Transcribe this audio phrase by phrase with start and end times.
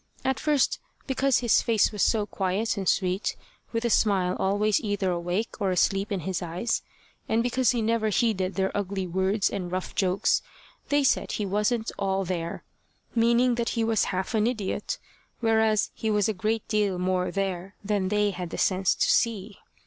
[0.25, 3.35] At first, because his face was so quiet and sweet,
[3.71, 6.81] with a smile always either awake or asleep in his eyes,
[7.29, 10.41] and because he never heeded their ugly words and rough jokes,
[10.89, 12.63] they said he wasn't all there,
[13.13, 14.97] meaning that he was half an idiot,
[15.39, 19.59] whereas he was a great deal more there than they had the sense to see.